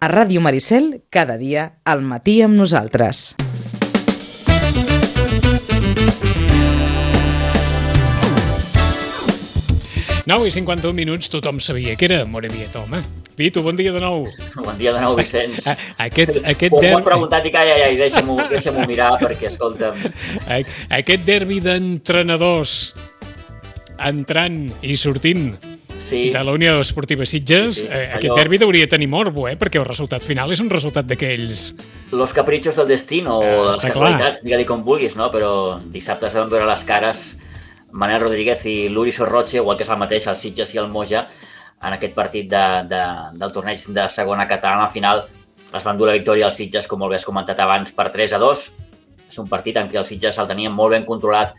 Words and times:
A 0.00 0.08
Ràdio 0.08 0.40
Maricel, 0.46 0.86
cada 1.16 1.36
dia, 1.42 1.64
al 1.94 2.00
matí 2.12 2.38
amb 2.46 2.56
nosaltres. 2.62 3.24
9 10.26 10.46
i 10.46 10.50
51 10.52 10.92
minuts, 10.94 11.30
tothom 11.32 11.58
sabia 11.60 11.96
que 11.96 12.04
era 12.06 12.24
Morevieta, 12.24 12.80
home. 12.84 13.00
Pitu, 13.34 13.62
bon 13.64 13.74
dia 13.76 13.90
de 13.92 14.00
nou. 14.02 14.26
Bon 14.66 14.76
dia 14.78 14.92
de 14.92 15.00
nou, 15.00 15.16
Vicenç. 15.16 15.64
A, 15.66 15.74
aquest, 16.06 16.36
aquest 16.44 16.74
Ho 16.76 16.80
derbi... 16.82 16.98
m'ho 17.00 17.06
preguntat 17.06 17.46
i 17.48 17.52
ai, 17.56 17.70
ai, 17.72 17.82
ai, 17.88 17.96
deixa'm-ho 17.98 18.36
deixa 18.50 18.72
mirar 18.86 19.14
perquè, 19.18 19.48
escolta'm, 19.48 19.96
a- 20.44 20.60
Aquest 21.00 21.24
derbi 21.24 21.58
d'entrenadors 21.64 22.94
entrant 24.00 24.60
i 24.84 24.96
sortint 25.00 25.56
sí, 26.00 26.30
de 26.30 26.42
la 26.44 26.52
Unió 26.52 26.80
Esportiva 26.80 27.24
Sitges, 27.26 27.76
Sí, 27.76 27.80
sí, 27.82 27.86
eh, 27.90 28.08
allò- 28.10 28.16
aquest 28.16 28.34
derbi 28.36 28.58
hauria 28.64 28.86
de 28.86 28.90
tenir 28.96 29.08
morbo, 29.08 29.46
eh? 29.48 29.56
perquè 29.58 29.78
el 29.78 29.84
resultat 29.86 30.22
final 30.22 30.50
és 30.52 30.60
un 30.60 30.70
resultat 30.70 31.06
d'aquells. 31.06 31.74
los 32.12 32.32
caprichos 32.32 32.74
del 32.76 32.88
destino 32.88 33.38
o 33.38 33.42
Ah, 33.42 33.66
les 33.68 33.78
casualitats, 33.78 34.42
digue-li 34.42 34.64
com 34.66 34.82
vulguis, 34.84 35.14
no? 35.16 35.30
Però 35.30 35.78
dissabte 35.92 36.26
es 36.26 36.34
van 36.34 36.48
veure 36.50 36.66
les 36.66 36.82
cares 36.84 37.36
Manel 37.92 38.20
Rodríguez 38.20 38.64
i 38.66 38.88
l'Uri 38.88 39.12
Sorroche, 39.12 39.58
igual 39.58 39.76
que 39.76 39.82
és 39.84 39.88
el 39.90 39.98
mateix, 39.98 40.26
el 40.26 40.36
Sitges 40.36 40.74
i 40.74 40.78
el 40.78 40.88
Moja, 40.88 41.26
en 41.82 41.92
aquest 41.92 42.14
partit 42.14 42.48
de, 42.50 42.64
de, 42.88 43.02
del 43.38 43.50
torneig 43.52 43.80
de 43.88 44.08
segona 44.08 44.46
catalana. 44.48 44.84
Al 44.84 44.90
final 44.90 45.24
es 45.74 45.84
van 45.84 45.96
dur 45.98 46.06
la 46.08 46.12
victòria 46.14 46.46
als 46.46 46.56
Sitges, 46.56 46.86
com 46.86 46.98
molt 46.98 47.10
bé 47.10 47.16
has 47.16 47.24
comentat 47.24 47.58
abans, 47.60 47.90
per 47.92 48.10
3 48.10 48.32
a 48.34 48.38
2. 48.38 48.70
És 49.30 49.38
un 49.38 49.46
partit 49.48 49.76
en 49.76 49.88
què 49.88 49.96
el 49.98 50.04
Sitges 50.04 50.38
el 50.38 50.46
tenia 50.48 50.70
molt 50.70 50.90
ben 50.92 51.04
controlat 51.04 51.54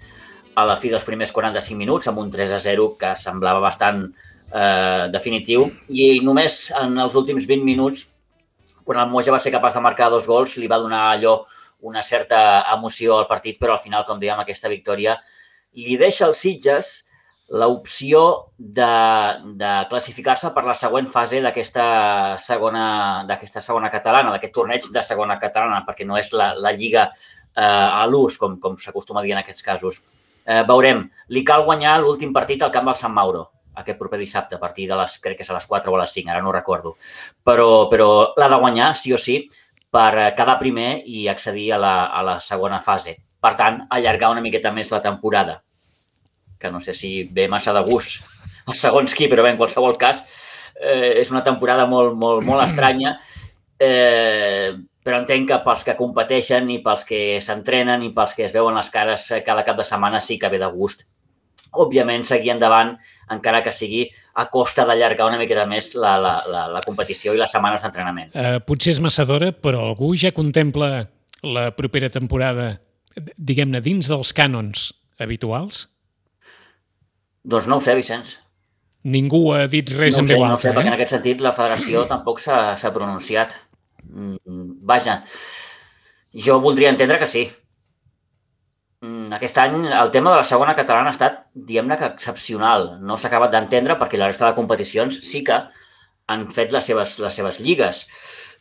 a 0.55 0.65
la 0.67 0.75
fi 0.79 0.91
dels 0.91 1.05
primers 1.07 1.31
45 1.31 1.77
minuts, 1.79 2.07
amb 2.09 2.19
un 2.19 2.31
3 2.31 2.55
a 2.57 2.59
0 2.59 2.87
que 2.99 3.13
semblava 3.19 3.61
bastant 3.63 4.03
eh, 4.07 5.07
definitiu. 5.13 5.67
I 5.89 6.19
només 6.25 6.69
en 6.79 6.97
els 6.99 7.15
últims 7.15 7.47
20 7.47 7.65
minuts, 7.67 8.07
quan 8.83 8.99
el 9.03 9.11
Moja 9.11 9.33
va 9.33 9.39
ser 9.39 9.53
capaç 9.53 9.77
de 9.77 9.85
marcar 9.85 10.09
dos 10.11 10.27
gols, 10.27 10.57
li 10.57 10.69
va 10.71 10.81
donar 10.81 11.05
allò 11.11 11.41
una 11.81 12.01
certa 12.01 12.63
emoció 12.73 13.17
al 13.17 13.29
partit, 13.29 13.57
però 13.59 13.77
al 13.77 13.83
final, 13.83 14.05
com 14.05 14.19
dèiem, 14.19 14.41
aquesta 14.41 14.69
victòria 14.69 15.15
li 15.79 15.95
deixa 15.97 16.27
als 16.27 16.41
Sitges 16.43 16.91
l'opció 17.51 18.51
de, 18.57 18.91
de 19.59 19.71
classificar-se 19.89 20.53
per 20.55 20.63
la 20.63 20.75
següent 20.77 21.07
fase 21.11 21.41
d'aquesta 21.43 22.37
segona, 22.39 22.85
segona 23.57 23.89
catalana, 23.91 24.31
d'aquest 24.31 24.53
torneig 24.55 24.87
de 24.93 25.03
segona 25.03 25.35
catalana, 25.39 25.81
perquè 25.87 26.07
no 26.07 26.19
és 26.19 26.31
la, 26.31 26.53
la 26.55 26.71
lliga 26.71 27.09
eh, 27.09 27.63
a 27.63 28.05
l'ús, 28.07 28.37
com, 28.39 28.55
com 28.61 28.77
s'acostuma 28.79 29.19
a 29.19 29.25
dir 29.25 29.35
en 29.35 29.41
aquests 29.41 29.67
casos. 29.67 29.99
Eh, 30.45 30.61
veurem, 30.67 31.05
li 31.29 31.43
cal 31.45 31.65
guanyar 31.65 31.99
l'últim 32.01 32.33
partit 32.33 32.61
al 32.63 32.71
camp 32.73 32.89
del 32.89 32.97
Sant 32.97 33.13
Mauro, 33.13 33.47
aquest 33.77 33.99
proper 33.99 34.19
dissabte, 34.19 34.57
a 34.57 34.61
partir 34.61 34.87
de 34.89 34.97
les, 34.97 35.17
crec 35.23 35.39
que 35.39 35.45
és 35.45 35.51
a 35.51 35.57
les 35.57 35.67
4 35.69 35.91
o 35.91 35.97
a 35.97 36.01
les 36.01 36.13
5, 36.17 36.31
ara 36.31 36.41
no 36.41 36.53
recordo. 36.55 36.95
Però, 37.45 37.87
però 37.91 38.09
l'ha 38.37 38.49
de 38.51 38.59
guanyar, 38.61 38.93
sí 38.97 39.13
o 39.13 39.19
sí, 39.21 39.41
per 39.91 40.11
eh, 40.17 40.29
quedar 40.37 40.57
primer 40.59 41.01
i 41.05 41.27
accedir 41.31 41.71
a 41.75 41.81
la, 41.81 41.95
a 42.07 42.23
la 42.25 42.39
segona 42.39 42.81
fase. 42.81 43.17
Per 43.41 43.53
tant, 43.57 43.83
allargar 43.89 44.31
una 44.33 44.43
miqueta 44.43 44.71
més 44.73 44.91
la 44.91 45.01
temporada, 45.01 45.61
que 46.61 46.71
no 46.71 46.79
sé 46.79 46.93
si 46.93 47.23
ve 47.33 47.47
massa 47.49 47.73
de 47.73 47.81
gust 47.87 48.21
a 48.69 48.75
segons 48.77 49.15
qui, 49.17 49.27
però 49.29 49.43
bé, 49.45 49.55
en 49.55 49.59
qualsevol 49.59 49.97
cas, 49.97 50.21
eh, 50.77 51.17
és 51.21 51.31
una 51.33 51.43
temporada 51.45 51.87
molt, 51.89 52.13
molt, 52.17 52.45
molt 52.45 52.63
estranya, 52.67 53.15
eh, 53.81 54.73
però 55.05 55.21
entenc 55.21 55.49
que 55.49 55.59
pels 55.65 55.85
que 55.87 55.95
competeixen 55.97 56.69
i 56.69 56.79
pels 56.83 57.05
que 57.07 57.21
s'entrenen 57.41 58.03
i 58.05 58.11
pels 58.13 58.35
que 58.37 58.45
es 58.45 58.53
veuen 58.53 58.77
les 58.77 58.91
cares 58.93 59.29
eh, 59.31 59.41
cada 59.45 59.65
cap 59.67 59.79
de 59.79 59.85
setmana 59.87 60.21
sí 60.21 60.37
que 60.39 60.49
ve 60.51 60.59
de 60.61 60.69
gust. 60.73 61.07
Òbviament, 61.71 62.25
seguir 62.27 62.51
endavant, 62.51 62.97
encara 63.31 63.61
que 63.63 63.71
sigui 63.71 64.03
a 64.35 64.45
costa 64.51 64.83
d'allargar 64.87 65.29
una 65.29 65.39
miqueta 65.39 65.63
més 65.69 65.93
la, 65.95 66.17
la, 66.19 66.33
la, 66.47 66.65
la 66.73 66.81
competició 66.83 67.33
i 67.33 67.39
les 67.39 67.51
setmanes 67.51 67.83
d'entrenament. 67.85 68.33
Eh, 68.35 68.59
potser 68.67 68.91
és 68.97 69.01
massa 69.03 69.25
d'hora, 69.25 69.53
però 69.55 69.85
algú 69.87 70.11
ja 70.19 70.33
contempla 70.35 70.91
la 71.47 71.69
propera 71.73 72.11
temporada, 72.11 72.75
diguem-ne, 73.37 73.81
dins 73.81 74.11
dels 74.11 74.35
cànons 74.35 74.91
habituals? 75.23 75.87
Doncs 77.41 77.67
no 77.71 77.79
ho 77.79 77.83
sé, 77.83 77.95
Vicenç. 77.97 78.35
Ningú 79.01 79.47
ha 79.55 79.65
dit 79.65 79.87
res 79.95 80.19
no 80.19 80.21
en 80.21 80.29
veu 80.29 80.43
no 80.43 80.53
ho 80.53 80.59
sé, 80.59 80.69
alta, 80.69 80.77
perquè 80.77 80.91
en 80.91 80.93
eh? 80.93 80.97
aquest 80.99 81.15
sentit 81.15 81.41
la 81.41 81.55
federació 81.57 82.03
tampoc 82.09 82.41
s'ha 82.43 82.93
pronunciat. 82.93 83.57
Mm, 84.03 84.81
Vaja, 84.87 85.21
jo 86.33 86.59
voldria 86.61 86.89
entendre 86.89 87.19
que 87.19 87.27
sí. 87.27 87.43
Mm, 89.01 89.33
Aquest 89.33 89.57
any 89.57 89.87
el 89.87 90.11
tema 90.11 90.31
de 90.31 90.41
la 90.41 90.47
segona 90.47 90.75
catalana 90.77 91.09
ha 91.09 91.15
estat, 91.15 91.39
diguem-ne 91.53 91.97
que 91.97 92.11
excepcional. 92.13 92.99
No 93.01 93.17
s'ha 93.17 93.31
acabat 93.31 93.53
d'entendre 93.55 93.97
perquè 93.99 94.19
la 94.19 94.29
resta 94.29 94.49
de 94.49 94.57
competicions 94.57 95.21
sí 95.25 95.43
que 95.43 95.57
han 96.27 96.47
fet 96.47 96.71
les 96.71 96.85
seves, 96.85 97.17
les 97.19 97.33
seves 97.33 97.59
lligues. 97.59 98.05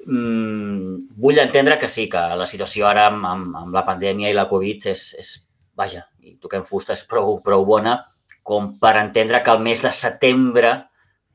Mm, 0.07 0.97
vull 1.21 1.39
entendre 1.39 1.79
que 1.79 1.89
sí, 1.89 2.09
que 2.09 2.21
la 2.41 2.49
situació 2.49 2.89
ara 2.89 3.07
amb, 3.11 3.27
amb, 3.27 3.57
amb 3.65 3.77
la 3.77 3.85
pandèmia 3.85 4.31
i 4.31 4.37
la 4.37 4.49
Covid 4.49 4.89
és, 4.95 5.11
és 5.21 5.35
vaja, 5.77 6.07
i 6.25 6.39
toquem 6.41 6.65
fusta, 6.65 6.97
és 6.97 7.05
prou, 7.09 7.39
prou 7.45 7.67
bona 7.69 7.99
com 8.43 8.73
per 8.81 8.97
entendre 8.99 9.43
que 9.45 9.53
el 9.53 9.61
mes 9.63 9.83
de 9.85 9.93
setembre, 9.95 10.73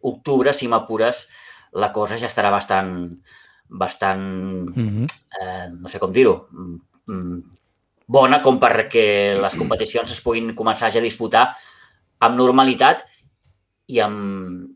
octubre, 0.01 0.53
si 0.53 0.67
m'apures, 0.67 1.25
la 1.75 1.91
cosa 1.95 2.17
ja 2.19 2.29
estarà 2.29 2.51
bastant, 2.53 2.91
bastant 3.69 4.69
Mhm. 4.75 5.05
eh, 5.41 5.67
no 5.71 5.89
sé 5.89 5.99
com 5.99 6.11
dir-ho, 6.11 6.47
mm, 6.51 6.75
mm, 7.07 7.41
bona 8.07 8.41
com 8.41 8.59
perquè 8.59 9.39
les 9.41 9.55
competicions 9.61 10.11
es 10.11 10.21
puguin 10.21 10.53
començar 10.55 10.91
ja 10.91 10.99
a 10.99 11.03
disputar 11.03 11.49
amb 12.19 12.37
normalitat 12.37 13.05
i 13.87 13.99
amb, 13.99 14.69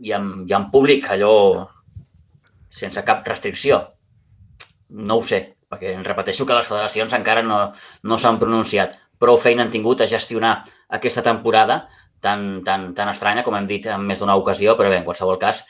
i 0.00 0.12
amb, 0.12 0.48
i 0.48 0.52
amb 0.52 0.70
públic, 0.72 1.08
allò 1.10 1.66
sense 2.68 3.02
cap 3.04 3.26
restricció. 3.26 3.80
No 4.88 5.16
ho 5.16 5.22
sé, 5.22 5.56
perquè 5.68 5.94
em 5.94 6.02
repeteixo 6.04 6.46
que 6.46 6.54
les 6.54 6.66
federacions 6.66 7.12
encara 7.12 7.42
no, 7.42 7.72
no 8.02 8.18
s'han 8.18 8.38
pronunciat. 8.38 8.94
Prou 9.18 9.38
feina 9.40 9.62
han 9.64 9.70
tingut 9.72 10.00
a 10.00 10.06
gestionar 10.06 10.62
aquesta 10.88 11.22
temporada 11.22 11.88
tan, 12.26 12.44
tan, 12.66 12.90
tan 12.98 13.14
estranya, 13.14 13.46
com 13.46 13.54
hem 13.54 13.70
dit 13.70 13.86
en 13.92 14.02
més 14.02 14.20
d'una 14.20 14.36
ocasió, 14.38 14.74
però 14.76 14.90
bé, 14.90 15.00
en 15.00 15.06
qualsevol 15.06 15.38
cas, 15.38 15.62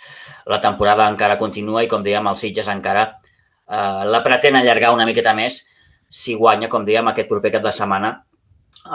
la 0.49 0.61
temporada 0.65 1.09
encara 1.13 1.37
continua 1.41 1.85
i, 1.85 1.91
com 1.93 2.05
dèiem, 2.05 2.33
els 2.33 2.45
Sitges 2.47 2.73
encara 2.73 3.07
eh, 3.13 4.03
la 4.09 4.23
pretén 4.25 4.57
allargar 4.57 4.95
una 4.97 5.09
miqueta 5.09 5.37
més 5.37 5.63
si 6.09 6.37
guanya, 6.39 6.71
com 6.73 6.87
dèiem, 6.87 7.13
aquest 7.13 7.29
proper 7.29 7.53
cap 7.57 7.67
de 7.67 7.75
setmana 7.75 8.15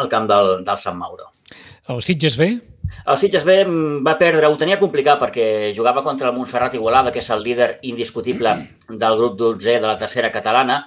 al 0.02 0.10
camp 0.12 0.28
del, 0.30 0.62
del 0.66 0.80
Sant 0.80 0.98
Mauro. 0.98 1.32
El 1.92 2.02
Sitges 2.06 2.38
B? 2.40 2.54
El 3.06 3.18
Sitges 3.18 3.46
B 3.48 3.58
mm, 3.66 4.02
va 4.06 4.18
perdre, 4.20 4.48
ho 4.48 4.58
tenia 4.60 4.80
complicat 4.80 5.20
perquè 5.22 5.46
jugava 5.76 6.04
contra 6.06 6.30
el 6.30 6.36
Montserrat 6.36 6.76
Igualada, 6.78 7.12
que 7.12 7.22
és 7.24 7.30
el 7.34 7.44
líder 7.44 7.72
indiscutible 7.88 8.56
del 8.90 9.18
grup 9.20 9.38
12 9.40 9.80
de 9.80 9.88
la 9.88 9.98
tercera 10.00 10.32
catalana. 10.32 10.84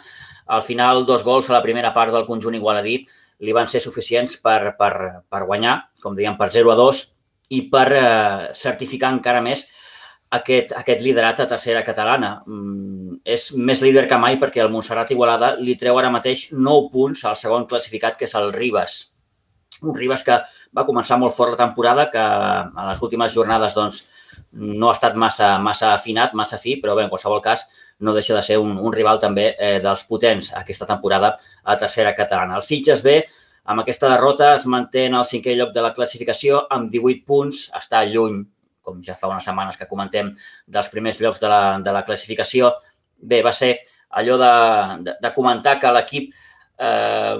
Al 0.46 0.62
final, 0.62 1.04
dos 1.08 1.24
gols 1.24 1.48
a 1.50 1.56
la 1.56 1.62
primera 1.64 1.92
part 1.94 2.12
del 2.12 2.26
conjunt 2.28 2.56
igualadí 2.56 2.98
li 3.40 3.54
van 3.56 3.68
ser 3.70 3.80
suficients 3.82 4.36
per, 4.42 4.74
per, 4.78 4.92
per 5.30 5.42
guanyar, 5.48 5.78
com 6.02 6.14
dèiem, 6.16 6.36
per 6.38 6.50
0 6.54 6.72
a 6.72 6.76
2 6.78 7.02
i 7.54 7.64
per 7.72 7.86
eh, 7.92 8.52
certificar 8.56 9.12
encara 9.12 9.42
més 9.44 9.66
aquest, 10.34 10.74
aquest 10.78 11.02
liderat 11.04 11.42
a 11.42 11.48
tercera 11.50 11.82
catalana. 11.86 12.36
Mm, 12.46 13.20
és 13.24 13.50
més 13.56 13.82
líder 13.84 14.06
que 14.10 14.18
mai 14.20 14.38
perquè 14.40 14.62
el 14.64 14.72
Montserrat 14.72 15.12
Igualada 15.14 15.54
li 15.60 15.76
treu 15.80 15.98
ara 15.98 16.12
mateix 16.14 16.48
9 16.52 16.90
punts 16.94 17.24
al 17.28 17.38
segon 17.40 17.68
classificat, 17.70 18.18
que 18.18 18.28
és 18.28 18.34
el 18.38 18.52
Ribas. 18.54 18.98
Un 19.82 19.94
Ribas 19.96 20.22
que 20.24 20.38
va 20.74 20.86
començar 20.86 21.18
molt 21.20 21.34
fort 21.36 21.54
la 21.54 21.60
temporada, 21.60 22.08
que 22.10 22.20
a 22.20 22.90
les 22.90 23.02
últimes 23.02 23.34
jornades 23.34 23.74
doncs, 23.76 24.04
no 24.54 24.88
ha 24.88 24.94
estat 24.94 25.16
massa, 25.18 25.56
massa 25.62 25.92
afinat, 25.94 26.34
massa 26.34 26.58
fi, 26.62 26.78
però 26.82 26.94
bé, 26.94 27.04
en 27.06 27.12
qualsevol 27.12 27.42
cas 27.42 27.66
no 28.04 28.14
deixa 28.14 28.36
de 28.36 28.42
ser 28.44 28.58
un, 28.60 28.76
un 28.76 28.92
rival 28.92 29.18
també 29.22 29.48
eh, 29.56 29.78
dels 29.82 30.04
potents 30.08 30.52
aquesta 30.60 30.86
temporada 30.88 31.32
a 31.64 31.76
tercera 31.80 32.14
catalana. 32.14 32.58
El 32.60 32.66
Sitges 32.66 33.02
B, 33.04 33.18
amb 33.72 33.80
aquesta 33.82 34.10
derrota, 34.12 34.52
es 34.58 34.66
manté 34.70 35.06
en 35.08 35.16
el 35.18 35.26
cinquè 35.28 35.56
lloc 35.56 35.72
de 35.74 35.84
la 35.84 35.94
classificació 35.96 36.64
amb 36.76 36.92
18 36.92 37.24
punts, 37.26 37.68
està 37.80 38.04
lluny, 38.06 38.42
com 38.84 39.00
ja 39.02 39.16
fa 39.16 39.30
unes 39.32 39.46
setmanes 39.48 39.80
que 39.80 39.88
comentem, 39.88 40.30
dels 40.68 40.90
primers 40.92 41.20
llocs 41.24 41.40
de 41.40 41.48
la, 41.48 41.62
de 41.80 41.94
la 41.96 42.04
classificació. 42.04 42.74
Bé, 43.16 43.40
va 43.42 43.54
ser 43.56 43.78
allò 44.20 44.36
de, 44.38 44.56
de, 45.06 45.14
de 45.22 45.32
comentar 45.32 45.78
que 45.80 45.92
l'equip 45.96 46.34
eh, 46.78 47.36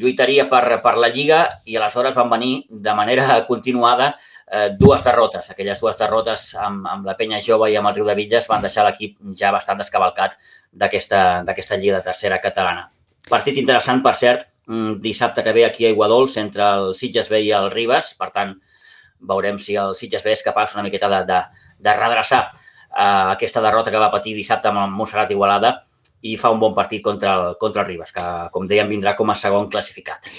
lluitaria 0.00 0.48
per, 0.50 0.80
per 0.82 0.96
la 0.98 1.12
Lliga 1.12 1.44
i 1.64 1.78
aleshores 1.78 2.16
van 2.18 2.32
venir 2.32 2.52
de 2.68 2.94
manera 2.96 3.38
continuada 3.46 4.14
dues 4.78 5.04
derrotes. 5.06 5.50
Aquelles 5.52 5.78
dues 5.78 5.98
derrotes 5.98 6.48
amb, 6.58 6.86
amb 6.90 7.04
la 7.06 7.14
penya 7.18 7.38
jove 7.38 7.68
i 7.70 7.76
amb 7.78 7.86
el 7.90 7.94
Riu 8.00 8.08
de 8.08 8.16
Villes 8.18 8.48
van 8.50 8.64
deixar 8.64 8.82
l'equip 8.86 9.18
ja 9.38 9.52
bastant 9.54 9.78
descavalcat 9.78 10.34
d'aquesta 10.72 11.78
Lliga 11.78 12.00
de 12.00 12.02
tercera 12.08 12.40
catalana. 12.42 12.88
Partit 13.28 13.60
interessant, 13.60 14.02
per 14.02 14.14
cert, 14.18 14.48
mm, 14.66 14.98
dissabte 15.04 15.44
que 15.44 15.52
ve 15.52 15.64
aquí 15.64 15.86
a 15.86 15.90
Iguadols 15.90 16.36
entre 16.36 16.64
el 16.64 16.94
Sitges 16.94 17.28
B 17.28 17.42
i 17.46 17.52
el 17.52 17.70
Ribes, 17.70 18.14
per 18.18 18.30
tant, 18.30 18.56
veurem 19.20 19.58
si 19.58 19.76
el 19.76 19.94
Sitges 19.94 20.24
B 20.24 20.32
és 20.32 20.42
capaç 20.42 20.74
una 20.74 20.82
miqueta 20.82 21.08
de, 21.12 21.20
de, 21.28 21.40
de 21.78 21.94
redreçar 21.96 22.40
uh, 22.50 23.30
aquesta 23.34 23.60
derrota 23.60 23.92
que 23.92 24.00
va 24.00 24.10
patir 24.10 24.34
dissabte 24.34 24.70
amb 24.70 24.82
el 24.84 24.96
Montserrat 24.96 25.30
Igualada 25.30 25.76
i 26.22 26.36
fa 26.40 26.50
un 26.52 26.60
bon 26.60 26.74
partit 26.74 27.04
contra 27.04 27.34
el, 27.34 27.54
contra 27.60 27.82
el 27.82 27.88
Ribes, 27.88 28.12
que, 28.12 28.24
com 28.52 28.66
dèiem, 28.68 28.88
vindrà 28.88 29.14
com 29.16 29.30
a 29.30 29.36
segon 29.36 29.68
classificat. 29.72 30.30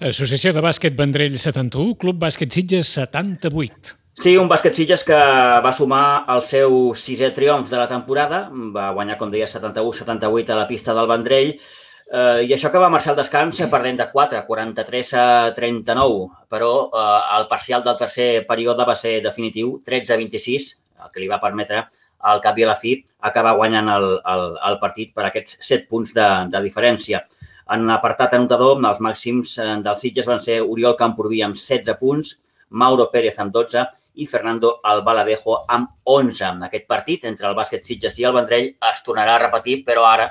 Associació 0.00 0.54
de 0.56 0.62
Bàsquet 0.64 0.94
Vendrell 0.96 1.34
71, 1.36 1.98
Club 2.00 2.16
Bàsquet 2.22 2.48
Sitges 2.56 2.88
78. 2.96 3.98
Sí, 4.16 4.32
un 4.40 4.48
bàsquet 4.48 4.72
Sitges 4.72 5.02
que 5.04 5.18
va 5.60 5.72
sumar 5.76 6.24
el 6.32 6.40
seu 6.40 6.94
sisè 6.96 7.28
triomf 7.36 7.68
de 7.68 7.76
la 7.76 7.84
temporada, 7.88 8.46
va 8.72 8.86
guanyar, 8.96 9.18
com 9.20 9.28
deia, 9.28 9.44
71-78 9.48 10.54
a 10.54 10.56
la 10.56 10.64
pista 10.70 10.94
del 10.96 11.10
Vendrell, 11.10 11.52
eh, 11.52 12.40
i 12.48 12.56
això 12.56 12.72
que 12.72 12.80
va 12.80 12.88
marxar 12.88 13.12
al 13.12 13.20
descans 13.20 13.60
perdent 13.74 14.00
de 14.00 14.08
4, 14.14 14.40
43 14.48 15.12
a 15.20 15.26
39, 15.60 16.24
però 16.48 16.72
eh, 16.88 17.04
el 17.36 17.46
parcial 17.52 17.84
del 17.84 18.00
tercer 18.00 18.30
període 18.48 18.88
va 18.88 18.96
ser 18.96 19.18
definitiu, 19.20 19.76
13 19.84 20.16
a 20.16 20.20
26, 20.24 20.70
el 21.04 21.12
que 21.12 21.20
li 21.20 21.28
va 21.28 21.42
permetre 21.44 21.84
al 22.32 22.40
cap 22.40 22.56
i 22.56 22.64
a 22.64 22.72
la 22.72 22.80
fi 22.80 22.96
acabar 23.20 23.52
guanyant 23.60 23.92
el, 24.00 24.10
el, 24.32 24.48
el 24.72 24.80
partit 24.80 25.12
per 25.12 25.28
aquests 25.28 25.60
7 25.60 25.88
punts 25.92 26.16
de, 26.16 26.30
de 26.48 26.64
diferència. 26.64 27.26
En 27.70 27.86
l'apartat 27.86 28.34
anotador, 28.34 28.80
els 28.82 29.00
màxims 29.04 29.56
eh, 29.62 29.76
dels 29.84 30.00
Sitges 30.02 30.26
van 30.26 30.40
ser 30.42 30.60
Oriol 30.62 30.96
Camproví 30.98 31.42
amb 31.46 31.58
16 31.58 31.98
punts, 32.00 32.34
Mauro 32.70 33.08
Pérez 33.12 33.38
amb 33.42 33.52
12 33.54 33.84
i 34.22 34.26
Fernando 34.30 34.76
Albaladejo 34.86 35.60
amb 35.68 35.90
11. 36.04 36.44
En 36.48 36.66
aquest 36.66 36.86
partit, 36.90 37.26
entre 37.30 37.48
el 37.50 37.56
bàsquet 37.58 37.82
Sitges 37.86 38.18
i 38.18 38.26
el 38.26 38.34
Vendrell, 38.34 38.68
es 38.90 39.06
tornarà 39.06 39.36
a 39.36 39.44
repetir, 39.46 39.80
però 39.86 40.06
ara, 40.08 40.28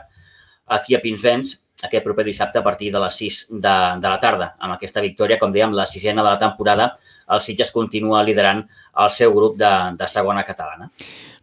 aquí 0.76 0.96
a 0.96 1.02
Pinsbens, 1.04 1.56
aquest 1.84 2.04
proper 2.04 2.26
dissabte 2.28 2.60
a 2.60 2.64
partir 2.64 2.92
de 2.92 3.00
les 3.00 3.20
6 3.24 3.40
de, 3.52 3.76
de 4.04 4.08
la 4.10 4.20
tarda. 4.20 4.52
Amb 4.60 4.76
aquesta 4.76 5.04
victòria, 5.04 5.40
com 5.40 5.56
dèiem, 5.56 5.76
la 5.76 5.88
sisena 5.88 6.24
de 6.26 6.34
la 6.34 6.40
temporada, 6.40 6.92
el 7.32 7.44
Sitges 7.44 7.72
continua 7.72 8.24
liderant 8.28 8.66
el 9.00 9.12
seu 9.16 9.36
grup 9.36 9.56
de, 9.60 9.74
de 9.96 10.12
segona 10.12 10.44
catalana. 10.48 10.92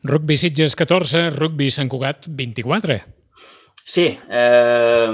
Rugby 0.05 0.37
Sitges 0.37 0.77
14, 0.77 1.31
Rugby 1.41 1.73
Sant 1.73 1.89
Cugat 1.93 2.29
24. 2.29 3.01
Sí, 3.87 4.07
eh, 4.29 5.07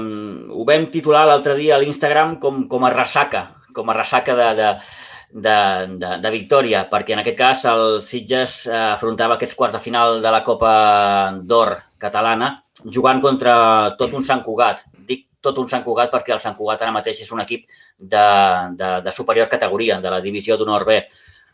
ho 0.49 0.63
vam 0.65 0.87
titular 0.89 1.27
l'altre 1.29 1.53
dia 1.59 1.75
a 1.75 1.81
l'Instagram 1.81 2.39
com, 2.41 2.63
com 2.67 2.85
a 2.87 2.89
ressaca, 2.89 3.43
com 3.71 3.89
a 3.89 3.93
ressaca 3.93 4.33
de, 4.33 4.47
de, 4.57 4.69
de, 5.45 5.57
de, 6.01 6.13
de 6.23 6.31
victòria, 6.33 6.81
perquè 6.89 7.13
en 7.13 7.21
aquest 7.21 7.37
cas 7.37 7.61
el 7.69 8.01
Sitges 8.01 8.63
eh, 8.65 8.79
afrontava 8.95 9.37
aquests 9.37 9.59
quarts 9.59 9.77
de 9.77 9.81
final 9.83 10.17
de 10.25 10.31
la 10.33 10.41
Copa 10.45 10.73
d'Or 11.45 11.75
catalana 12.01 12.55
jugant 12.97 13.21
contra 13.21 13.55
tot 13.99 14.17
un 14.17 14.25
Sant 14.25 14.41
Cugat. 14.41 14.81
Dic 15.05 15.27
tot 15.43 15.61
un 15.61 15.69
Sant 15.69 15.85
Cugat 15.85 16.09
perquè 16.09 16.33
el 16.33 16.41
Sant 16.41 16.57
Cugat 16.57 16.81
ara 16.81 16.95
mateix 16.95 17.21
és 17.21 17.31
un 17.31 17.43
equip 17.45 17.69
de, 17.97 18.25
de, 18.79 18.89
de 19.05 19.13
superior 19.13 19.53
categoria, 19.53 19.99
de 20.01 20.17
la 20.17 20.21
divisió 20.25 20.57
d'honor 20.57 20.89
B. 20.89 20.97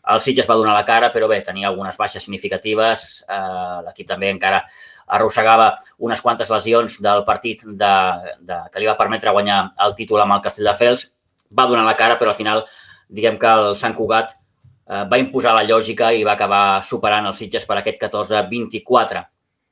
El 0.08 0.20
Sitges 0.24 0.48
va 0.48 0.56
donar 0.56 0.72
la 0.74 0.84
cara, 0.88 1.10
però 1.12 1.28
bé, 1.28 1.40
tenia 1.44 1.68
algunes 1.68 1.98
baixes 2.00 2.24
significatives. 2.24 3.22
Eh, 3.28 3.78
L'equip 3.86 4.08
també 4.08 4.30
encara 4.32 4.62
arrossegava 5.10 5.74
unes 5.98 6.22
quantes 6.24 6.50
lesions 6.50 6.98
del 7.04 7.24
partit 7.26 7.64
de, 7.66 7.94
de, 8.40 8.60
que 8.72 8.80
li 8.80 8.88
va 8.88 8.96
permetre 8.98 9.34
guanyar 9.34 9.62
el 9.86 9.96
títol 9.98 10.22
amb 10.24 10.38
el 10.38 10.44
Castelldefels. 10.44 11.10
Va 11.52 11.66
donar 11.68 11.84
la 11.84 11.96
cara, 11.98 12.16
però 12.20 12.32
al 12.32 12.38
final 12.38 12.64
diguem 13.10 13.38
que 13.40 13.50
el 13.50 13.74
Sant 13.76 13.96
Cugat 13.98 14.32
eh, 14.32 15.04
va 15.10 15.20
imposar 15.20 15.54
la 15.56 15.66
lògica 15.66 16.12
i 16.14 16.24
va 16.26 16.36
acabar 16.38 16.80
superant 16.86 17.26
els 17.28 17.42
Sitges 17.42 17.66
per 17.68 17.80
aquest 17.80 18.00
14-24. 18.00 19.26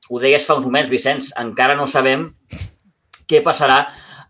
Ho 0.09 0.21
deies 0.21 0.45
fa 0.45 0.57
uns 0.59 0.67
moments, 0.67 0.91
Vicenç, 0.91 1.33
encara 1.41 1.77
no 1.79 1.87
sabem 1.87 2.29
què 3.29 3.43
passarà 3.45 3.83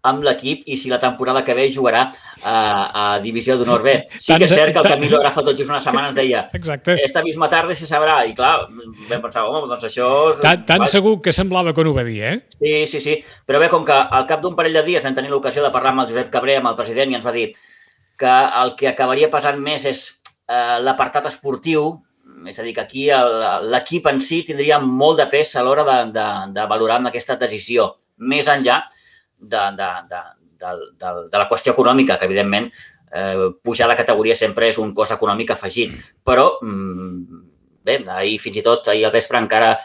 amb 0.07 0.23
l'equip 0.23 0.63
i 0.71 0.77
si 0.79 0.91
la 0.91 0.99
temporada 1.03 1.43
que 1.45 1.55
ve 1.57 1.67
jugarà 1.73 2.05
a, 2.43 2.55
a 2.55 3.05
Divisió 3.23 3.57
d'Honor 3.59 3.83
B. 3.83 3.95
Sí 4.15 4.37
que 4.37 4.47
és 4.47 4.53
cert 4.53 4.75
que 4.75 4.83
el 4.83 4.91
Camilo 4.95 5.19
ara 5.21 5.33
fa 5.35 5.43
tot 5.47 5.59
just 5.59 5.71
una 5.71 5.81
setmana 5.83 6.13
ens 6.13 6.19
deia 6.19 6.45
Exacte. 6.55 6.99
esta 7.05 7.23
misma 7.27 7.49
tarda 7.51 7.75
se 7.75 7.89
sabrà. 7.91 8.21
I 8.29 8.35
clar, 8.39 8.69
vam 8.69 9.25
pensar, 9.25 9.47
home, 9.49 9.67
doncs 9.71 9.89
això... 9.91 10.09
És... 10.33 10.43
Tan, 10.45 10.65
tan 10.69 10.87
segur 10.91 11.19
que 11.25 11.35
semblava 11.35 11.75
que 11.75 11.85
no 11.85 11.95
ho 11.95 11.99
va 11.99 12.07
dir, 12.07 12.21
eh? 12.23 12.37
Sí, 12.59 12.75
sí, 12.91 13.03
sí. 13.05 13.19
Però 13.47 13.63
bé, 13.63 13.71
com 13.73 13.87
que 13.87 13.97
al 13.97 14.29
cap 14.31 14.45
d'un 14.45 14.57
parell 14.59 14.79
de 14.81 14.85
dies 14.87 15.05
vam 15.05 15.17
tenir 15.17 15.33
l'ocasió 15.33 15.65
de 15.65 15.73
parlar 15.75 15.95
amb 15.95 16.05
el 16.05 16.13
Josep 16.13 16.31
Cabré, 16.33 16.59
amb 16.61 16.71
el 16.73 16.79
president, 16.79 17.13
i 17.13 17.19
ens 17.19 17.27
va 17.27 17.35
dir 17.35 17.49
que 18.19 18.37
el 18.63 18.75
que 18.79 18.91
acabaria 18.91 19.31
pesant 19.31 19.59
més 19.63 19.87
és 19.87 20.05
eh, 20.51 20.79
l'apartat 20.83 21.29
esportiu, 21.31 21.97
és 22.47 22.59
a 22.59 22.65
dir, 22.67 22.75
que 22.77 22.85
aquí 22.85 23.09
l'equip 23.71 24.07
en 24.11 24.21
si 24.23 24.43
tindria 24.47 24.79
molt 24.83 25.19
de 25.23 25.27
pes 25.31 25.55
a 25.57 25.65
l'hora 25.67 25.85
de, 25.87 25.99
de, 26.15 26.27
de 26.55 26.67
valorar 26.71 26.99
amb 27.01 27.11
aquesta 27.11 27.39
decisió, 27.41 27.93
més 28.19 28.49
enllà 28.51 28.83
de, 29.39 29.65
de, 29.79 29.91
de, 30.11 30.23
de, 30.59 30.73
de, 30.99 31.13
de 31.31 31.39
la 31.39 31.49
qüestió 31.51 31.75
econòmica, 31.75 32.19
que 32.19 32.29
evidentment 32.29 32.71
eh, 33.13 33.51
pujar 33.63 33.89
de 33.89 33.97
categoria 33.97 34.37
sempre 34.37 34.69
és 34.69 34.79
un 34.79 34.95
cost 34.95 35.15
econòmic 35.17 35.55
afegit. 35.55 35.95
Però, 36.25 36.51
mm, 36.63 37.43
bé, 37.85 38.03
ahir 38.19 38.39
fins 38.43 38.61
i 38.61 38.65
tot, 38.67 38.89
ahir 38.89 39.07
al 39.09 39.15
vespre 39.15 39.41
encara 39.41 39.77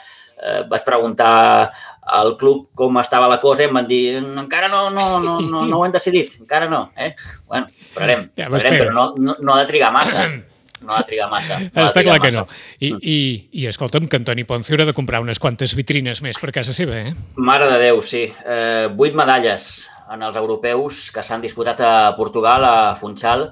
eh, 0.44 0.64
vaig 0.70 0.84
preguntar 0.84 1.72
al 2.02 2.36
club 2.38 2.68
com 2.76 2.98
estava 3.00 3.30
la 3.32 3.40
cosa 3.40 3.64
i 3.64 3.70
em 3.70 3.78
van 3.78 3.88
dir 3.88 4.18
encara 4.18 4.68
no, 4.68 4.90
no, 4.90 5.20
no, 5.24 5.38
no, 5.42 5.66
no 5.70 5.78
ho 5.80 5.86
hem 5.86 5.94
decidit, 5.94 6.40
encara 6.42 6.68
no. 6.70 6.90
Eh? 6.98 7.14
Bueno, 7.48 7.70
esperarem, 7.80 8.28
esperarem 8.36 8.80
però 8.80 8.92
no, 8.92 9.06
no, 9.18 9.38
no 9.40 9.56
ha 9.56 9.62
de 9.62 9.70
trigar 9.70 9.94
massa. 9.96 10.28
No 10.84 10.94
ha 10.94 11.02
de 11.02 11.08
trigar 11.10 11.30
massa. 11.32 11.60
No 11.64 11.86
Està 11.88 12.04
clar 12.06 12.20
que 12.22 12.32
no. 12.36 12.46
massa. 12.46 12.62
I, 12.80 12.92
i, 13.00 13.18
i 13.64 13.66
escolta'm, 13.72 14.10
que 14.12 14.20
Antoni 14.20 14.46
Ponce 14.48 14.74
haurà 14.74 14.86
de 14.90 14.96
comprar 14.98 15.24
unes 15.24 15.40
quantes 15.40 15.76
vitrines 15.80 16.22
més 16.26 16.40
per 16.42 16.52
casa 16.56 16.76
seva, 16.76 17.00
eh? 17.00 17.14
Mare 17.40 17.70
de 17.72 17.80
Déu, 17.82 18.02
sí. 18.06 18.26
Eh, 18.28 18.90
vuit 18.94 19.16
medalles 19.18 19.88
en 20.14 20.26
els 20.28 20.36
europeus 20.40 21.08
que 21.14 21.24
s'han 21.26 21.44
disputat 21.44 21.80
a 21.82 21.94
Portugal, 22.18 22.66
a 22.68 22.96
Funchal. 23.00 23.48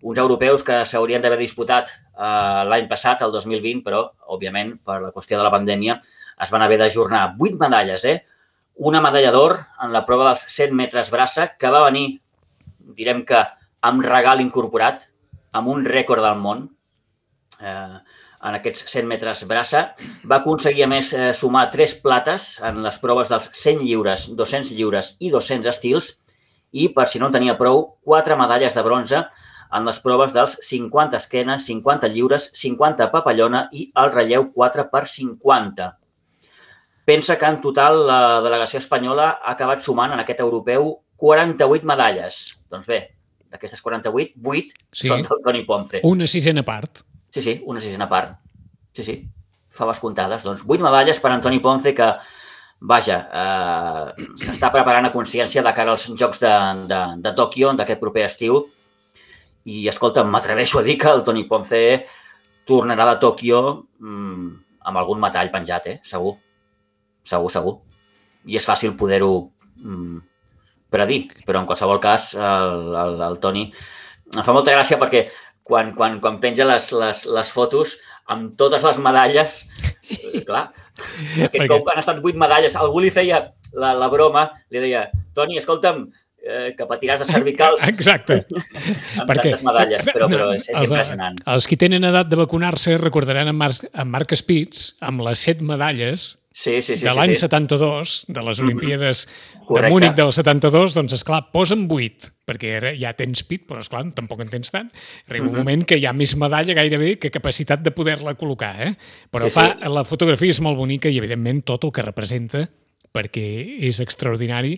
Uns 0.00 0.18
europeus 0.18 0.64
que 0.64 0.80
s'haurien 0.88 1.22
d'haver 1.22 1.38
disputat 1.42 1.92
eh, 1.92 2.64
l'any 2.70 2.88
passat, 2.88 3.22
el 3.26 3.34
2020, 3.36 3.84
però, 3.86 4.06
òbviament, 4.32 4.78
per 4.84 5.00
la 5.04 5.12
qüestió 5.14 5.38
de 5.38 5.44
la 5.46 5.52
pandèmia, 5.52 5.98
es 6.40 6.52
van 6.52 6.64
haver 6.64 6.80
d'ajornar. 6.80 7.34
Vuit 7.38 7.58
medalles, 7.60 8.06
eh? 8.08 8.22
Una 8.80 9.02
medalla 9.04 9.32
d'or 9.34 9.58
en 9.84 9.92
la 9.92 10.06
prova 10.08 10.30
dels 10.30 10.46
100 10.48 10.72
metres 10.76 11.12
braça, 11.12 11.50
que 11.60 11.68
va 11.68 11.84
venir, 11.84 12.20
direm 12.96 13.26
que, 13.28 13.42
amb 13.84 14.04
regal 14.04 14.40
incorporat, 14.40 15.09
amb 15.52 15.68
un 15.68 15.84
rècord 15.84 16.22
del 16.24 16.38
món, 16.40 16.68
eh, 17.60 17.98
en 18.40 18.56
aquests 18.56 18.86
100 18.88 19.08
metres 19.08 19.44
braça. 19.48 19.82
Va 20.24 20.40
aconseguir, 20.40 20.84
a 20.84 20.88
més, 20.88 21.12
eh, 21.12 21.32
sumar 21.34 21.70
tres 21.70 21.94
plates 21.94 22.60
en 22.64 22.82
les 22.82 22.98
proves 22.98 23.28
dels 23.28 23.50
100 23.52 23.80
lliures, 23.84 24.28
200 24.36 24.72
lliures 24.72 25.16
i 25.20 25.30
200 25.30 25.66
estils 25.66 26.14
i, 26.72 26.88
per 26.88 27.06
si 27.06 27.18
no 27.18 27.26
en 27.26 27.32
tenia 27.32 27.58
prou, 27.58 27.98
quatre 28.02 28.36
medalles 28.36 28.74
de 28.74 28.82
bronze 28.82 29.24
en 29.72 29.84
les 29.84 30.00
proves 30.00 30.32
dels 30.32 30.56
50 30.66 31.16
esquenes, 31.16 31.66
50 31.66 32.08
lliures, 32.08 32.50
50 32.54 33.10
papallona 33.12 33.68
i 33.72 33.90
el 33.94 34.10
relleu 34.10 34.50
4 34.52 34.88
per 34.90 35.06
50. 35.06 35.96
Pensa 37.04 37.36
que 37.38 37.46
en 37.46 37.60
total 37.60 38.06
la 38.06 38.40
delegació 38.40 38.78
espanyola 38.78 39.30
ha 39.42 39.54
acabat 39.54 39.82
sumant 39.82 40.12
en 40.12 40.20
aquest 40.20 40.40
europeu 40.40 40.92
48 41.16 41.86
medalles. 41.86 42.62
Doncs 42.70 42.86
bé, 42.86 43.00
d'aquestes 43.50 43.82
48, 43.82 44.36
8 44.42 44.74
Sí. 44.92 45.08
són 45.08 45.22
del 45.26 45.42
Toni 45.44 45.64
Ponce. 45.66 46.00
Una 46.06 46.26
sisena 46.30 46.62
part. 46.66 47.02
Sí, 47.30 47.42
sí, 47.42 47.60
una 47.66 47.80
sisena 47.80 48.08
part. 48.08 48.36
Sí, 48.92 49.04
sí, 49.06 49.16
faves 49.70 50.00
comptades. 50.02 50.42
Doncs 50.46 50.64
vuit 50.66 50.80
medalles 50.82 51.20
per 51.22 51.30
Antoni 51.32 51.60
Ponce 51.62 51.92
que, 51.94 52.08
vaja, 52.80 53.18
eh, 53.32 54.26
s'està 54.40 54.70
preparant 54.72 55.06
a 55.06 55.12
consciència 55.12 55.62
de 55.62 55.72
cara 55.76 55.92
als 55.94 56.06
Jocs 56.08 56.40
de, 56.42 56.52
de, 56.90 57.00
de 57.22 57.34
Tòquio 57.38 57.74
d'aquest 57.78 58.00
proper 58.00 58.24
estiu. 58.26 58.64
I, 59.64 59.86
escolta, 59.92 60.24
m'atreveixo 60.24 60.80
a 60.80 60.82
dir 60.82 60.96
que 60.98 61.10
el 61.12 61.22
Toni 61.22 61.44
Ponce 61.44 61.82
tornarà 62.66 63.06
de 63.12 63.18
Tòquio 63.20 63.60
mm, 63.98 64.48
amb 64.88 64.96
algun 64.98 65.20
metall 65.20 65.50
penjat, 65.52 65.86
eh? 65.86 65.98
Segur. 66.02 66.36
Segur, 67.22 67.50
segur. 67.52 67.76
I 68.48 68.56
és 68.56 68.66
fàcil 68.66 68.94
poder-ho 68.96 69.50
mm, 69.76 70.18
predir, 70.90 71.28
però 71.46 71.62
en 71.62 71.68
qualsevol 71.68 72.00
cas 72.02 72.32
el, 72.34 72.94
el, 73.04 73.16
el 73.28 73.38
Toni 73.42 73.68
em 73.70 74.44
fa 74.46 74.54
molta 74.54 74.74
gràcia 74.74 74.98
perquè 75.00 75.24
quan, 75.66 75.92
quan, 75.94 76.18
quan 76.22 76.38
penja 76.42 76.66
les, 76.66 76.90
les, 76.94 77.24
les 77.30 77.50
fotos 77.54 77.96
amb 78.30 78.54
totes 78.58 78.82
les 78.86 78.98
medalles, 79.02 79.56
eh, 80.06 80.42
clar, 80.46 80.68
aquest 80.70 81.56
Perquè- 81.56 81.68
cop 81.72 81.88
han 81.90 81.98
estat 82.02 82.20
vuit 82.22 82.38
medalles, 82.38 82.76
algú 82.78 83.02
li 83.02 83.10
feia 83.10 83.40
la, 83.74 83.92
la 83.98 84.08
broma, 84.12 84.48
li 84.70 84.82
deia, 84.82 85.08
Toni, 85.34 85.58
escolta'm, 85.58 86.04
eh, 86.42 86.70
que 86.78 86.86
patiràs 86.86 87.24
de 87.24 87.26
cervicals 87.30 87.82
Exacte. 87.90 88.40
amb 89.18 89.30
tantes 89.34 89.64
medalles, 89.66 90.06
però, 90.14 90.30
però 90.30 90.50
és, 90.54 90.68
és 90.68 90.76
els, 90.78 90.90
impressionant. 90.90 91.40
Els 91.54 91.66
qui 91.70 91.78
tenen 91.80 92.06
edat 92.06 92.30
de 92.30 92.38
vacunar-se 92.38 92.96
recordaran 93.02 93.50
en 93.50 93.58
Marc, 93.58 93.82
en 93.90 94.10
Marc 94.10 94.34
Spitz 94.38 94.92
amb 95.06 95.26
les 95.26 95.42
set 95.50 95.62
medalles 95.66 96.36
Sí, 96.52 96.82
sí, 96.82 96.96
sí. 96.96 97.04
de 97.06 97.12
sí, 97.12 97.16
l'any 97.16 97.36
sí. 97.36 97.44
72, 97.46 98.24
de 98.26 98.42
les 98.42 98.58
Olimpíades 98.58 99.20
de 99.26 99.66
Correcte. 99.68 99.90
Múnich 99.94 100.16
del 100.18 100.32
72, 100.34 100.96
doncs, 100.96 101.14
esclar, 101.14 101.44
posa'm 101.54 101.84
8, 101.86 102.32
perquè 102.48 102.72
ara 102.80 102.90
ja 102.98 103.12
tens 103.14 103.44
pit, 103.46 103.68
però, 103.68 103.84
esclar, 103.84 104.02
tampoc 104.16 104.42
en 104.42 104.50
tens 104.50 104.74
tant. 104.74 104.88
Arriba 105.30 105.46
un 105.46 105.54
moment 105.60 105.84
que 105.86 106.00
hi 106.00 106.08
ha 106.10 106.14
més 106.16 106.34
medalla 106.34 106.74
gairebé 106.74 107.12
que 107.22 107.30
capacitat 107.30 107.84
de 107.86 107.94
poder-la 107.94 108.34
col·locar, 108.40 108.72
eh? 108.82 108.90
Però 109.30 109.46
Sí, 109.46 109.54
fa, 109.54 109.68
sí. 109.76 109.92
la 109.94 110.02
fotografia 110.08 110.50
és 110.50 110.60
molt 110.64 110.80
bonica 110.80 111.08
i, 111.08 111.20
evidentment, 111.22 111.62
tot 111.70 111.86
el 111.86 111.94
que 111.94 112.02
representa, 112.02 112.64
perquè 113.14 113.46
és 113.86 114.02
extraordinari 114.02 114.74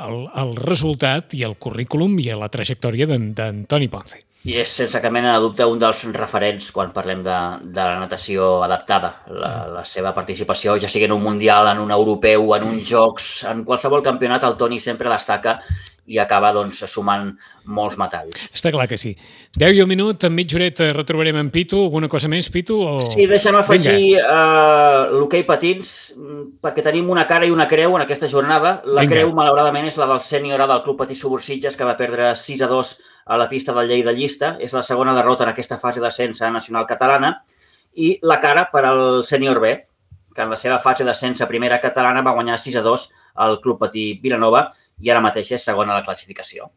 el, 0.00 0.24
el 0.40 0.56
resultat 0.56 1.36
i 1.36 1.44
el 1.44 1.58
currículum 1.60 2.16
i 2.20 2.30
la 2.32 2.48
trajectòria 2.48 3.08
d'en 3.10 3.34
d'en 3.36 3.64
Toni 3.68 3.92
Ponce. 3.92 4.24
I 4.48 4.54
és 4.62 4.70
sense 4.72 4.96
cap 5.04 5.12
mena 5.12 5.34
de 5.34 5.40
dubte 5.44 5.66
un 5.68 5.80
dels 5.80 5.98
referents 6.16 6.70
quan 6.72 6.94
parlem 6.94 7.20
de, 7.26 7.36
de 7.76 7.82
la 7.84 7.98
natació 8.00 8.62
adaptada. 8.64 9.10
La, 9.28 9.50
la 9.74 9.82
seva 9.84 10.14
participació, 10.16 10.78
ja 10.80 10.88
sigui 10.88 11.04
en 11.10 11.12
un 11.12 11.20
mundial, 11.20 11.68
en 11.68 11.82
un 11.82 11.92
europeu, 11.92 12.54
en 12.56 12.64
uns 12.70 12.86
jocs, 12.88 13.28
en 13.50 13.60
qualsevol 13.68 14.04
campionat, 14.06 14.46
el 14.48 14.56
Toni 14.56 14.80
sempre 14.80 15.12
destaca 15.12 15.58
i 16.10 16.18
acaba 16.18 16.50
doncs, 16.50 16.82
sumant 16.90 17.28
molts 17.70 17.96
metalls. 18.00 18.48
Està 18.50 18.72
clar 18.74 18.88
que 18.90 18.98
sí. 18.98 19.12
10 19.58 19.78
i 19.78 19.82
un 19.84 19.90
minut, 19.90 20.24
en 20.26 20.34
mitja 20.34 20.58
horeta 20.58 20.88
retrobarem 20.96 21.38
en 21.38 21.52
Pitu. 21.54 21.84
Alguna 21.86 22.08
cosa 22.10 22.28
més, 22.30 22.48
Pitu? 22.50 22.80
O... 22.82 22.96
Sí, 23.06 23.28
deixa'm 23.30 23.60
afegir 23.60 24.18
uh, 24.18 25.06
l'hoquei 25.14 25.44
patins, 25.46 25.92
perquè 26.62 26.82
tenim 26.86 27.12
una 27.14 27.28
cara 27.30 27.46
i 27.46 27.54
una 27.54 27.68
creu 27.70 27.94
en 27.94 28.04
aquesta 28.06 28.30
jornada. 28.32 28.80
La 28.84 29.04
Vinga. 29.06 29.20
creu, 29.20 29.30
malauradament, 29.36 29.86
és 29.92 30.00
la 30.00 30.10
del 30.10 30.22
sènior 30.26 30.66
del 30.66 30.82
Club 30.86 30.98
Patí 31.04 31.14
Subursitges, 31.14 31.78
que 31.78 31.86
va 31.86 31.94
perdre 32.00 32.32
6 32.34 32.66
a 32.66 32.70
2 32.74 32.92
a 33.30 33.38
la 33.38 33.46
pista 33.52 33.76
del 33.76 33.92
Lleida 33.92 34.16
Llista. 34.16 34.56
És 34.58 34.74
la 34.74 34.82
segona 34.82 35.14
derrota 35.14 35.46
en 35.46 35.54
aquesta 35.54 35.78
fase 35.78 36.02
d'ascensa 36.02 36.50
nacional 36.50 36.90
catalana. 36.90 37.36
I 37.94 38.16
la 38.26 38.40
cara 38.42 38.66
per 38.72 38.82
al 38.88 39.22
sènior 39.26 39.62
B, 39.62 39.76
que 40.34 40.42
en 40.42 40.50
la 40.50 40.58
seva 40.58 40.82
fase 40.82 41.06
d'ascens 41.06 41.42
a 41.42 41.50
primera 41.50 41.78
catalana 41.82 42.22
va 42.26 42.34
guanyar 42.34 42.58
6 42.58 42.82
a 42.82 42.86
2 42.86 43.10
al 43.34 43.60
Club 43.64 43.80
Patí 43.82 44.12
Vilanova 44.22 44.66
i 45.00 45.10
ara 45.10 45.22
mateix 45.24 45.52
és 45.56 45.64
segona 45.64 45.94
a 45.94 46.00
la 46.00 46.06
classificació. 46.06 46.70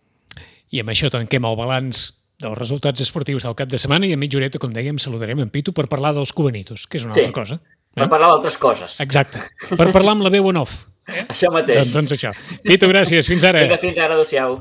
I 0.74 0.82
amb 0.82 0.94
això 0.94 1.12
tanquem 1.14 1.46
el 1.46 1.58
balanç 1.60 2.10
dels 2.42 2.58
resultats 2.58 3.04
esportius 3.04 3.46
del 3.46 3.56
cap 3.56 3.70
de 3.70 3.80
setmana 3.80 4.10
i 4.10 4.14
a 4.16 4.20
mitja 4.20 4.40
horeta, 4.40 4.60
com 4.60 4.74
dèiem, 4.74 4.98
saludarem 5.00 5.44
en 5.44 5.52
Pitu 5.54 5.74
per 5.76 5.88
parlar 5.92 6.14
dels 6.18 6.34
cubanitos, 6.36 6.88
que 6.88 7.00
és 7.00 7.06
una 7.08 7.16
sí, 7.16 7.28
altra 7.28 7.44
cosa. 7.44 7.60
Eh? 7.94 8.02
per 8.02 8.10
parlar 8.10 8.32
d'altres 8.32 8.58
coses. 8.58 8.98
Exacte, 9.04 9.42
per 9.70 9.92
parlar 9.94 10.18
amb 10.18 10.26
la 10.26 10.32
veu 10.34 10.50
en 10.50 10.60
off. 10.64 10.86
Eh? 11.08 11.26
Això 11.30 11.52
mateix. 11.54 11.84
Doncs, 11.84 11.94
doncs 11.94 12.16
això. 12.16 12.32
Pitu, 12.64 12.90
gràcies. 12.90 13.28
Fins 13.30 13.44
ara. 13.46 13.62
Vinga, 13.66 13.78
fins 13.82 14.00
ara. 14.00 14.16
Adéu-siau. 14.18 14.58